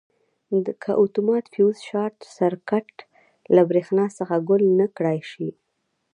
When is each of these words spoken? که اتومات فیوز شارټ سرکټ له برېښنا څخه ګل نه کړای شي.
که 0.81 0.91
اتومات 1.01 1.45
فیوز 1.53 1.77
شارټ 1.87 2.17
سرکټ 2.37 2.89
له 3.55 3.61
برېښنا 3.69 4.05
څخه 4.17 4.35
ګل 4.49 4.63
نه 4.79 4.87
کړای 4.97 5.19
شي. 5.31 5.49